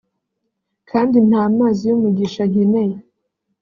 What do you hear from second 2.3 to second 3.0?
nkeneye